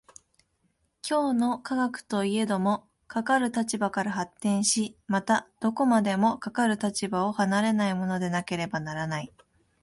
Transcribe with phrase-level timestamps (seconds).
[1.07, 9.31] 今日の科学といえども、かかる立場から発展し、またどこまでもかかる立場を離れないものでなければならない。